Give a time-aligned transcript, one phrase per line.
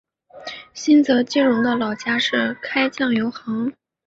[0.73, 3.71] 新泽基荣的老家是开酱油行。